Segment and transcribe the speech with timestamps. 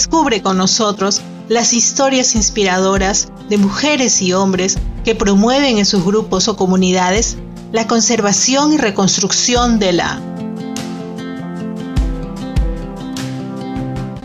[0.00, 1.20] Descubre con nosotros
[1.50, 7.36] las historias inspiradoras de mujeres y hombres que promueven en sus grupos o comunidades
[7.70, 10.18] la conservación y reconstrucción de la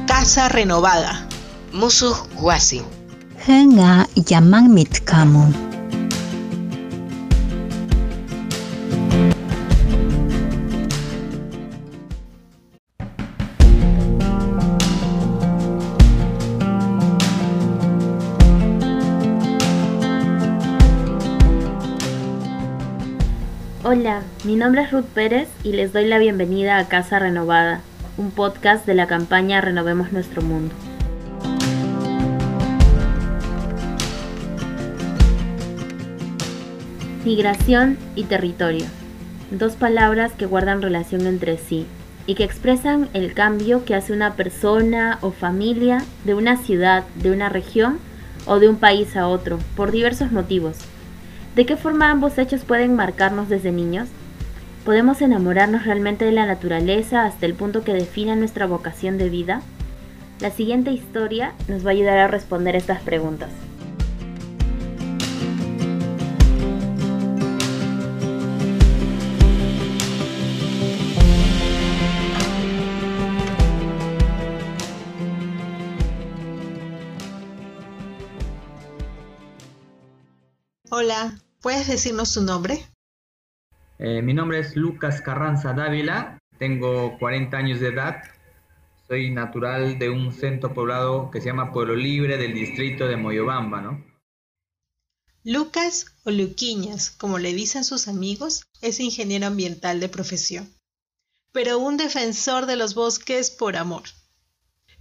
[0.08, 1.28] casa renovada.
[1.74, 2.82] Musu Huasi.
[3.46, 5.75] Henga Yaman Mitkamu.
[23.88, 27.82] Hola, mi nombre es Ruth Pérez y les doy la bienvenida a Casa Renovada,
[28.18, 30.74] un podcast de la campaña Renovemos Nuestro Mundo.
[37.24, 38.88] Migración y territorio,
[39.52, 41.86] dos palabras que guardan relación entre sí
[42.26, 47.30] y que expresan el cambio que hace una persona o familia de una ciudad, de
[47.30, 48.00] una región
[48.48, 50.76] o de un país a otro, por diversos motivos
[51.56, 54.10] ¿De qué forma ambos hechos pueden marcarnos desde niños?
[54.84, 59.62] ¿Podemos enamorarnos realmente de la naturaleza hasta el punto que defina nuestra vocación de vida?
[60.42, 63.52] La siguiente historia nos va a ayudar a responder estas preguntas.
[80.90, 81.36] Hola,
[81.66, 82.86] ¿Puedes decirnos tu nombre?
[83.98, 88.22] Eh, mi nombre es Lucas Carranza Dávila, tengo 40 años de edad,
[89.08, 93.82] soy natural de un centro poblado que se llama Pueblo Libre del distrito de Moyobamba,
[93.82, 94.06] ¿no?
[95.44, 100.72] Lucas o Luquiñas, como le dicen sus amigos, es ingeniero ambiental de profesión,
[101.52, 104.04] pero un defensor de los bosques por amor.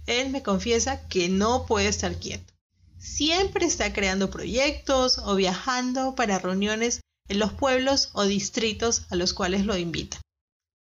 [0.07, 2.54] Él me confiesa que no puede estar quieto
[3.05, 9.33] Siempre está creando proyectos o viajando para reuniones en los pueblos o distritos a los
[9.33, 10.19] cuales lo invitan.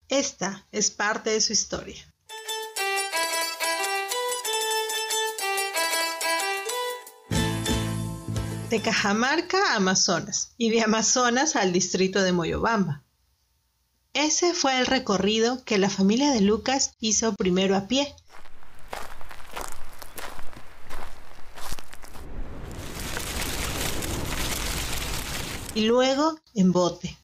[0.09, 2.07] Esta es parte de su historia.
[8.69, 13.03] De Cajamarca a Amazonas y de Amazonas al distrito de Moyobamba.
[14.13, 18.15] Ese fue el recorrido que la familia de Lucas hizo primero a pie
[25.75, 27.17] y luego en bote,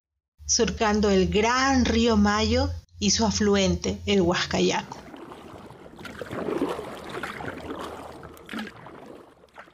[0.47, 4.99] surcando el gran río Mayo y su afluente, el Huascayaco.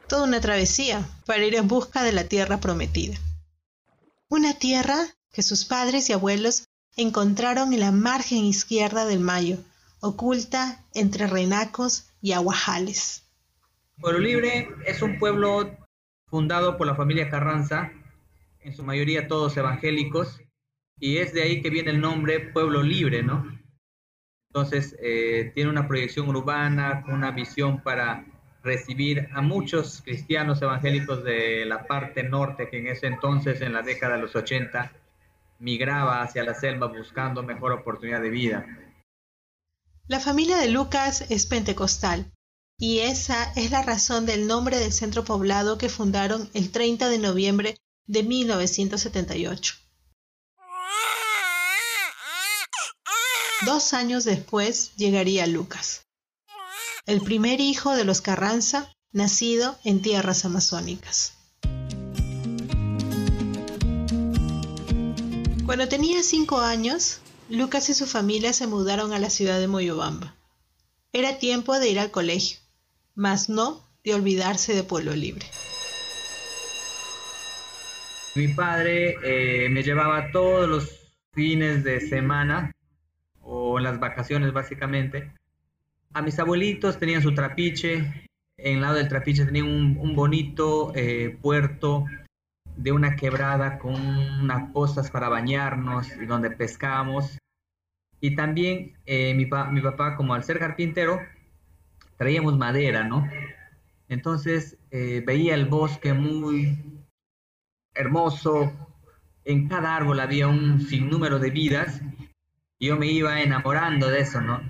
[0.09, 3.17] Toda una travesía para ir en busca de la tierra prometida.
[4.29, 4.99] Una tierra
[5.33, 9.59] que sus padres y abuelos encontraron en la margen izquierda del Mayo,
[10.01, 13.23] oculta entre renacos y aguajales.
[14.01, 15.71] Pueblo Libre es un pueblo
[16.27, 17.93] fundado por la familia Carranza
[18.65, 20.41] en su mayoría todos evangélicos,
[20.99, 23.45] y es de ahí que viene el nombre Pueblo Libre, ¿no?
[24.51, 28.27] Entonces, eh, tiene una proyección urbana, una visión para
[28.63, 33.83] recibir a muchos cristianos evangélicos de la parte norte, que en ese entonces, en la
[33.83, 34.93] década de los 80,
[35.59, 38.67] migraba hacia la selva buscando mejor oportunidad de vida.
[40.09, 42.31] La familia de Lucas es pentecostal
[42.79, 47.19] y esa es la razón del nombre del centro poblado que fundaron el 30 de
[47.19, 47.77] noviembre
[48.07, 49.75] de 1978.
[53.65, 56.03] Dos años después llegaría Lucas,
[57.07, 61.35] el primer hijo de los Carranza, nacido en tierras amazónicas.
[65.65, 70.35] Cuando tenía cinco años, Lucas y su familia se mudaron a la ciudad de Moyobamba.
[71.13, 72.59] Era tiempo de ir al colegio,
[73.15, 75.47] mas no de olvidarse de Pueblo Libre.
[78.35, 82.73] Mi padre eh, me llevaba todos los fines de semana
[83.43, 85.31] o en las vacaciones básicamente.
[86.15, 91.37] A mis abuelitos tenían su trapiche, en el lado del trapiche tenían un, bonito eh,
[91.43, 92.07] puerto
[92.75, 97.37] de una quebrada con unas postas para bañarnos y donde pescábamos.
[98.19, 101.21] Y también eh, mi, mi papá, como al ser carpintero,
[102.17, 103.29] traíamos madera, ¿no?
[104.09, 106.79] Entonces veía el bosque muy,
[107.95, 108.73] hermoso,
[109.45, 112.01] en cada árbol había un sinnúmero de vidas,
[112.81, 114.61] yo me iba enamorando de eso, ¿no?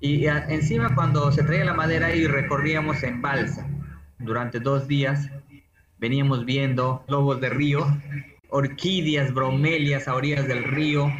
[0.00, 3.68] Y encima cuando se traía la madera y recorríamos en balsa
[4.18, 5.30] durante dos días,
[5.98, 7.86] veníamos viendo lobos de río,
[8.48, 11.12] orquídeas, bromelias a orillas del río.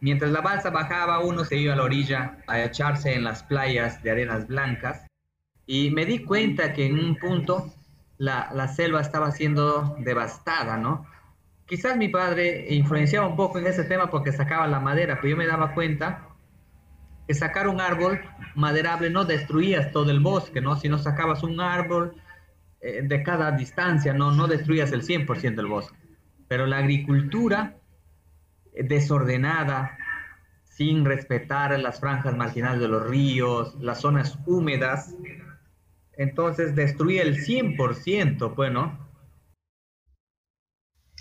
[0.00, 4.02] Mientras la balsa bajaba, uno se iba a la orilla a echarse en las playas
[4.02, 5.06] de arenas blancas
[5.66, 7.72] Y me di cuenta que en un punto
[8.24, 11.06] la, selva estaba siendo devastada, ¿no?
[11.66, 15.36] Quizás mi padre influenciaba un poco en ese tema porque sacaba la madera, pero yo
[15.36, 16.28] me daba cuenta
[17.26, 18.20] que sacar un árbol
[18.54, 20.76] maderable no destruías todo el bosque, ¿no?
[20.76, 22.14] Si no sacabas un árbol
[22.80, 24.30] eh, de cada distancia, ¿no?
[24.30, 25.96] No destruías el 100% del bosque.
[26.48, 27.76] Pero la agricultura
[28.74, 29.96] desordenada,
[30.64, 35.14] sin respetar las franjas marginales de los ríos, las zonas húmedas,
[36.16, 38.98] entonces destruía el 100%, bueno.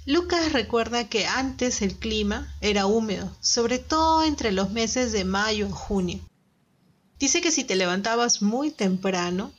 [0.06, 5.68] Lucas recuerda que antes el clima era húmedo, sobre todo entre los meses de mayo
[5.68, 6.19] y junio.
[7.19, 9.54] Dice que si te levantabas muy temprano,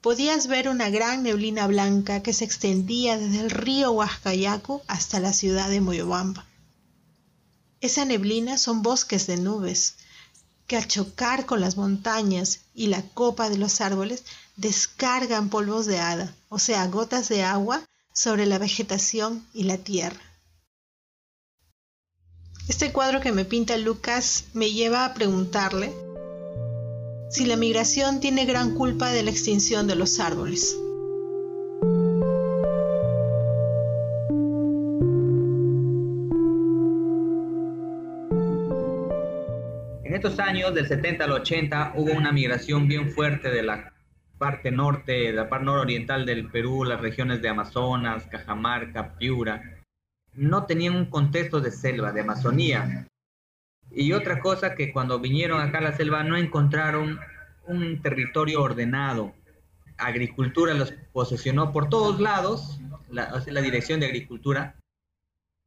[0.00, 5.32] podías ver una gran neblina blanca que se extendía desde el río Huascayacu hasta la
[5.32, 6.46] ciudad de Moyobamba.
[7.80, 9.96] Esa neblina son bosques de nubes,
[10.70, 14.22] que al chocar con las montañas y la copa de los árboles
[14.54, 17.82] descargan polvos de hada, o sea, gotas de agua
[18.14, 20.20] sobre la vegetación y la tierra.
[22.68, 25.92] Este cuadro que me pinta Lucas me lleva a preguntarle
[27.32, 30.76] si la migración tiene gran culpa de la extinción de los árboles.
[40.20, 43.94] Estos años, del 70 al 80, hubo una migración bien fuerte de la
[44.36, 49.80] parte norte, de la parte nororiental del Perú, las regiones de Amazonas, Cajamarca, Piura,
[50.34, 53.06] no tenían un contexto de selva, de Amazonía.
[53.90, 57.18] Y otra cosa que cuando vinieron acá a la selva no encontraron
[57.66, 59.32] un territorio ordenado.
[59.96, 62.78] Agricultura los posesionó por todos lados,
[63.08, 64.74] la, la dirección de agricultura,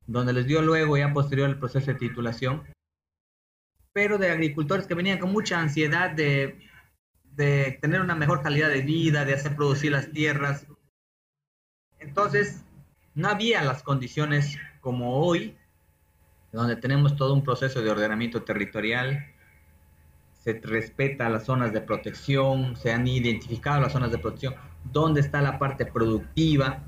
[0.05, 2.61] donde les dio luego ya posterior el proceso de titulación,
[3.93, 6.59] pero de agricultores que venían con mucha ansiedad de
[7.35, 10.67] de tener una mejor calidad de vida, de hacer producir las tierras.
[11.99, 12.63] Entonces,
[13.15, 15.55] no había las condiciones como hoy,
[16.51, 19.27] donde tenemos todo un proceso de ordenamiento territorial,
[20.43, 24.55] se respeta las zonas de protección, se han identificado las zonas de protección,
[24.91, 26.83] dónde está la parte productiva.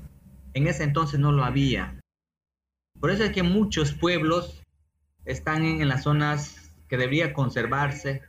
[0.52, 1.98] En ese entonces no lo había.
[3.00, 4.62] Por eso es que muchos pueblos
[5.24, 8.22] están en, las zonas que debería conservarse,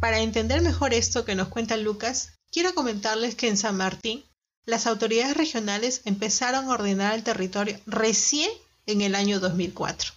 [0.00, 4.24] para entender mejor esto que nos cuenta Lucas, quiero comentarles que en San Martín
[4.66, 8.50] las autoridades regionales empezaron a ordenar el territorio recién
[8.84, 10.12] en el año 2004.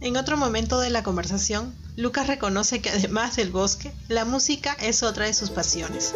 [0.00, 5.02] En otro momento de la conversación, Lucas reconoce que además del bosque, la música es
[5.02, 6.14] otra de sus pasiones.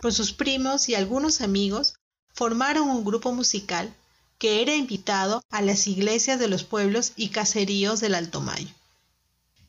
[0.00, 1.94] Con sus primos y algunos amigos,
[2.32, 3.92] formaron un grupo musical
[4.38, 8.68] que era invitado a las iglesias de los pueblos y caseríos del Alto Mayo.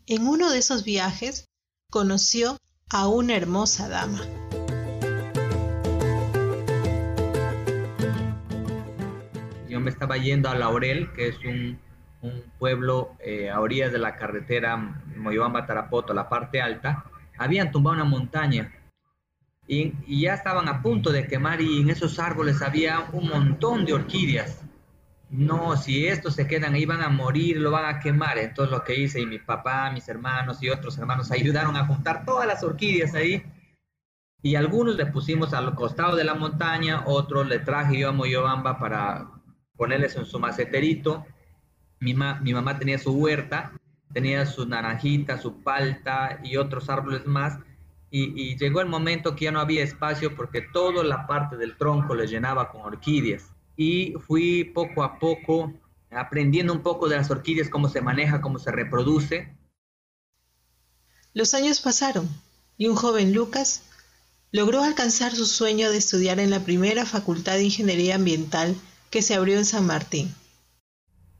[0.07, 1.49] En uno de esos viajes
[1.89, 2.57] conoció
[2.89, 4.21] a una hermosa dama.
[9.69, 11.79] Yo me estaba yendo a Laurel, que es un,
[12.59, 14.75] pueblo eh, a orillas de la carretera
[15.15, 17.05] Moyobamba-Tarapoto, la parte alta.
[17.37, 18.73] Habían tumbado una montaña
[19.67, 23.93] y, ya estaban a punto de quemar y en esos árboles había un montón de
[23.93, 24.63] orquídeas.
[25.29, 28.37] No, si estos se quedan ahí van a morir, lo van a quemar.
[28.37, 32.23] Entonces lo que hice y mi papá, mis hermanos y otros hermanos ayudaron a juntar
[32.23, 33.43] todas las orquídeas ahí.
[34.41, 38.79] Y algunos le pusimos al costado de la montaña, otros le traje yo a Moyobamba
[38.79, 39.27] para
[39.75, 41.25] ponerles en su maceterito.
[41.99, 43.73] Mi, mi mamá tenía su huerta,
[44.13, 47.59] tenía su naranjita, su palta y otros árboles más
[48.09, 52.15] y, llegó el momento que ya no había espacio porque toda la parte del tronco
[52.15, 53.51] le llenaba con orquídeas.
[53.75, 55.73] Y fui poco a poco
[56.09, 59.53] aprendiendo un poco de las orquídeas, cómo se maneja, cómo se reproduce.
[61.33, 62.27] Los años pasaron
[62.77, 63.83] y un joven Lucas
[64.51, 68.75] logró alcanzar su sueño de estudiar en la primera Facultad de Ingeniería Ambiental
[69.09, 70.33] que se abrió en San Martín.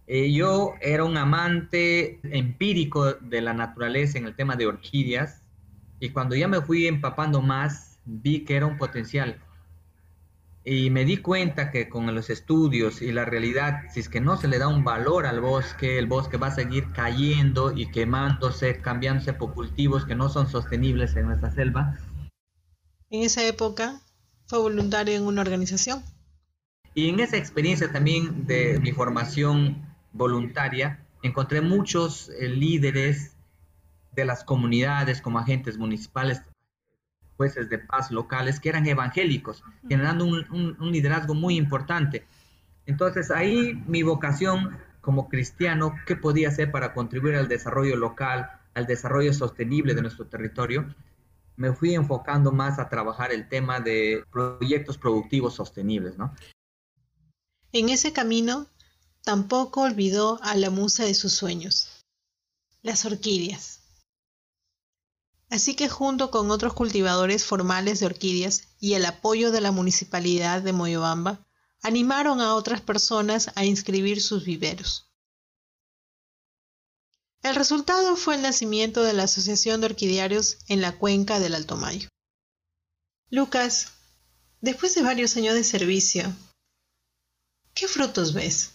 [0.06, 5.42] Eh, yo era un amante empírico de la naturaleza en el tema de orquídeas
[6.00, 9.42] y cuando ya me fui empapando más, vi que era un potencial.
[10.64, 14.36] Y me di cuenta que con los estudios y la realidad, si es que no
[14.36, 18.82] se le da un valor al bosque, el bosque va a seguir cayendo y quemándose,
[18.82, 21.98] cambiándose por cultivos que no son sostenibles en nuestra selva.
[23.10, 24.02] En esa época
[24.46, 26.04] fue voluntario en una organización.
[26.94, 33.37] Y en esa experiencia también de mi formación voluntaria, encontré muchos eh, líderes
[34.18, 36.42] de las comunidades como agentes municipales,
[37.38, 42.26] jueces de paz locales, que eran evangélicos, generando un, liderazgo muy importante.
[42.88, 48.88] Entonces ahí mi vocación como cristiano, ¿qué podía hacer para contribuir al desarrollo local, al
[48.88, 50.94] desarrollo sostenible de nuestro territorio?
[51.56, 56.34] Me fui enfocando más a trabajar el tema de proyectos productivos sostenibles, ¿no?
[57.72, 58.66] En ese camino,
[59.24, 62.04] tampoco olvidó a la musa de sus sueños,
[62.82, 63.87] las orquídeas.
[65.50, 70.62] Así que junto con otros cultivadores formales de orquídeas y el apoyo de la municipalidad
[70.62, 71.46] de Moyobamba,
[71.82, 75.08] animaron a otras personas a inscribir sus viveros.
[77.44, 81.78] El resultado fue el nacimiento de la Asociación de Orquidiarios en la cuenca del Alto
[81.78, 82.10] Mayo.
[83.30, 83.94] Lucas,
[84.60, 86.34] después de varios años de servicio,
[87.74, 88.72] ¿qué frutos ves?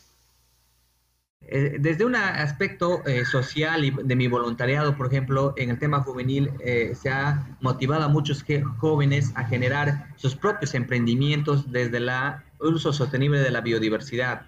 [1.55, 6.01] Eh, desde un aspecto eh, social y de mi voluntariado, por ejemplo, en el tema
[6.01, 8.43] juvenil, eh, se ha motivado a muchos
[8.79, 12.11] jóvenes a generar sus propios emprendimientos desde el
[12.59, 14.47] uso sostenible de la biodiversidad.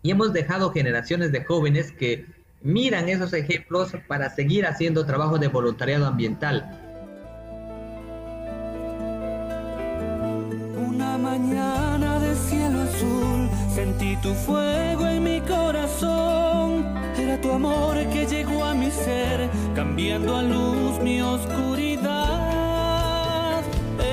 [0.00, 2.24] Y hemos dejado generaciones de jóvenes que
[2.62, 6.64] miran esos ejemplos para seguir haciendo trabajo de voluntariado ambiental.
[10.74, 11.89] Una mañana
[13.80, 16.68] sentí tu fuego en mi corazón.
[17.16, 22.02] Era tu amor que llegó a mi ser, cambiando a luz mi oscuridad.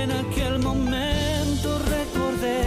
[0.01, 2.61] En aquel momento recordé,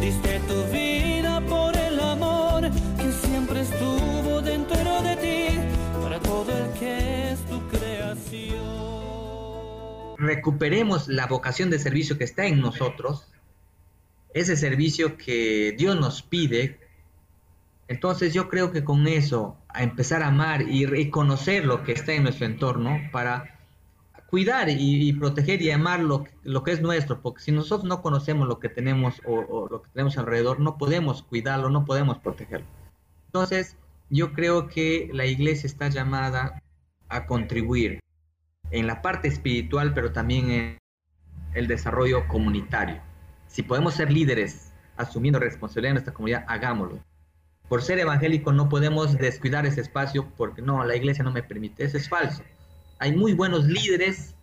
[0.00, 2.70] diste tu vida por el amor
[3.00, 5.58] que siempre estuvo dentro de ti,
[6.02, 8.54] para todo el que es tu creación.
[10.18, 13.26] Recuperemos la vocación de servicio que está en nosotros
[14.34, 16.78] ese servicio que Dios nos pide.
[17.88, 22.12] Entonces yo creo que con eso, a empezar a amar y reconocer lo que está
[22.12, 23.58] en nuestro entorno para
[24.26, 26.24] cuidar y, proteger y amar lo,
[26.64, 30.18] que es nuestro, porque si nosotros no conocemos lo que tenemos o lo que tenemos
[30.18, 32.66] alrededor, no podemos cuidarlo, no podemos protegerlo.
[33.26, 33.76] Entonces
[34.10, 36.62] yo creo que la iglesia está llamada
[37.08, 38.00] a contribuir
[38.70, 40.78] en la parte espiritual, pero también en
[41.54, 43.00] el desarrollo comunitario.
[43.54, 46.98] Si podemos ser líderes asumiendo responsabilidad en nuestra comunidad, hagámoslo.
[47.68, 51.84] Por ser evangélico no podemos descuidar ese espacio porque no, la iglesia no me permite.
[51.84, 52.42] Eso es falso.
[52.98, 54.34] Hay muy buenos líderes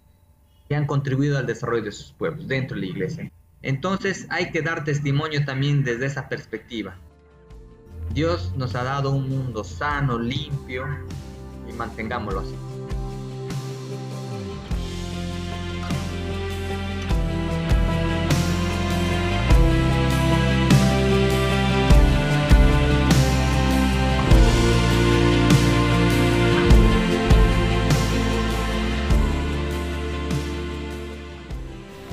[0.69, 3.31] que han contribuido al desarrollo de sus pueblos dentro de la iglesia.
[3.61, 6.95] Entonces hay que dar testimonio también desde esa perspectiva.
[8.13, 10.85] Dios nos ha dado un mundo sano, limpio
[11.69, 12.70] y mantengámoslo así.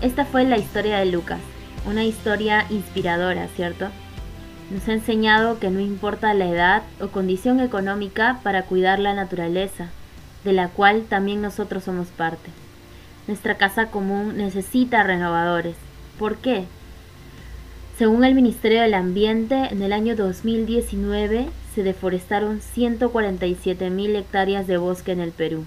[0.09, 1.39] Esta fue la historia de Lucas,
[1.87, 3.89] una historia inspiradora, ¿cierto?
[4.71, 9.89] Nos ha enseñado que no importa la edad o condición económica para cuidar la naturaleza,
[10.45, 12.49] de la cual también nosotros somos parte.
[13.27, 15.77] Nuestra casa común necesita renovadores.
[16.19, 16.65] ¿Por qué?
[17.99, 25.13] Según el Ministerio del Ambiente, en el año 2019 se deforestaron 147.000 hectáreas de bosque
[25.13, 25.67] en el Perú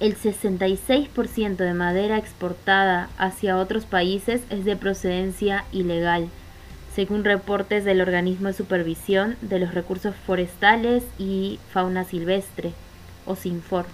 [0.00, 6.28] el 66% de madera exportada hacia otros países es de procedencia ilegal,
[6.94, 12.72] según reportes del organismo de supervisión de los recursos forestales y fauna silvestre,
[13.26, 13.84] o SINFOR.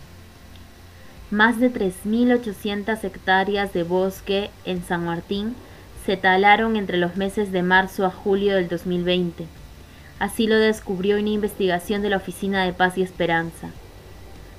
[1.33, 5.57] Más de 3.800 hectáreas de bosque en San Martín
[6.05, 9.47] se talaron entre los meses de marzo a julio del 2020.
[10.21, 13.71] Así lo descubrió una investigación de la Oficina de Paz y Esperanza.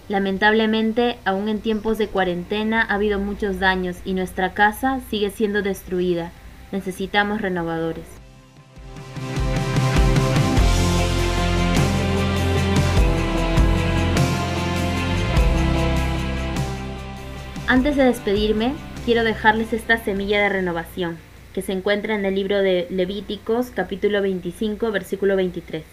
[0.10, 5.62] Lamentablemente, aún en tiempos de cuarentena ha habido muchos daños y nuestra casa sigue siendo
[5.62, 6.32] destruida.
[6.72, 8.06] Necesitamos renovadores.
[17.68, 21.18] Antes de despedirme, quiero dejarles esta semilla de renovación,
[21.54, 25.84] que se encuentra en el libro de Levíticos capítulo 25 versículo 23.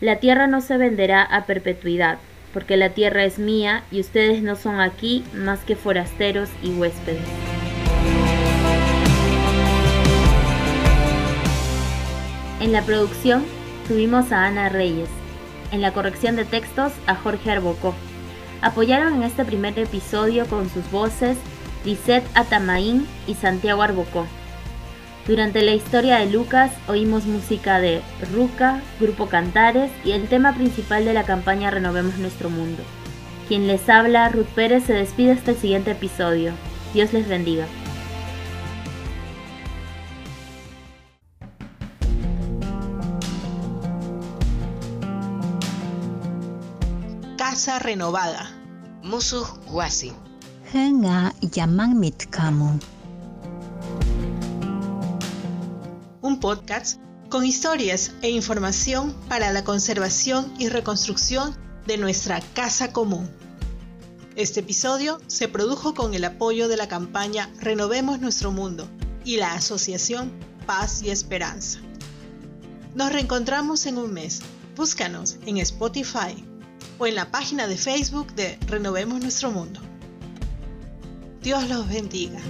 [0.00, 2.16] La tierra no se venderá a perpetuidad,
[2.56, 7.20] porque la tierra es mía y ustedes no son aquí más que forasteros y huéspedes.
[12.60, 13.44] En la producción
[13.86, 15.10] tuvimos a Ana Reyes,
[15.70, 17.94] en la corrección de textos a Jorge Arbocó.
[18.62, 21.36] Apoyaron en este primer episodio con sus voces
[21.84, 24.26] Lisette Atamaín y Santiago Arbocó.
[25.26, 28.00] Durante la historia de Lucas oímos música de
[28.32, 32.80] Ruca, Grupo Cantares y el tema principal de la campaña Renovemos Nuestro Mundo.
[33.48, 36.52] Quien les habla, Ruth Pérez, se despide hasta el siguiente episodio.
[36.94, 37.66] Dios les bendiga.
[47.36, 48.48] Casa renovada.
[49.02, 50.12] Musus Guasi.
[50.72, 52.78] Henga Yaman Mitkamu.
[56.36, 57.00] Un podcast
[57.30, 63.30] con historias e información para la conservación y reconstrucción de nuestra casa común.
[64.36, 68.86] Este episodio se produjo con el apoyo de la campaña Renovemos nuestro mundo
[69.24, 70.30] y la asociación
[70.66, 71.78] Paz y Esperanza.
[72.94, 74.40] Nos reencontramos en un mes.
[74.76, 76.44] Búscanos en Spotify
[76.98, 79.80] o en la página de Facebook de Renovemos nuestro mundo.
[81.40, 82.40] Dios los bendiga.